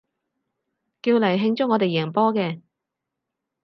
[1.03, 2.59] 叫嚟慶祝我哋贏波嘅